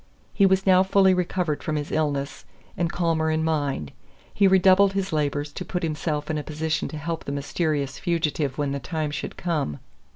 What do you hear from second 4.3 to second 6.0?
he redoubled his labors to put